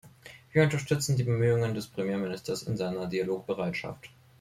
Wir 0.51 0.63
unterstützen 0.63 1.15
die 1.15 1.21
Bemühungen 1.21 1.75
des 1.75 1.85
Premierministers 1.85 2.63
in 2.63 2.75
seiner 2.75 3.05
Dialogbereitschaft. 3.05 4.09